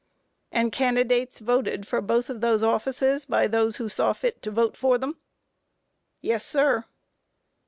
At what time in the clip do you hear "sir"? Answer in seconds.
6.43-6.85